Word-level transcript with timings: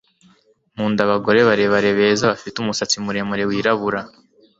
Nkunda 0.73 1.01
abagore 1.03 1.39
barebare 1.49 1.89
beza 1.97 2.25
bafite 2.31 2.55
umusatsi 2.59 2.95
muremure 3.05 3.43
wirabura 3.49 3.99